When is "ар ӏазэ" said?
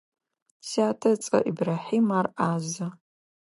2.17-2.87